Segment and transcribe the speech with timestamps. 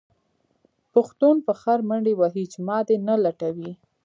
[0.93, 3.71] پښتون په خر منډې وهې چې ما دې نه لټوي.